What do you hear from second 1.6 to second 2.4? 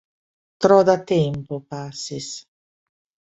pasis